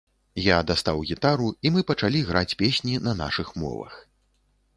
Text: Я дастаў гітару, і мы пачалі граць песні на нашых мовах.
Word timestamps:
Я 0.43 0.55
дастаў 0.69 1.03
гітару, 1.09 1.49
і 1.67 1.73
мы 1.75 1.85
пачалі 1.91 2.25
граць 2.31 2.57
песні 2.63 2.93
на 3.11 3.15
нашых 3.21 3.53
мовах. 3.67 3.93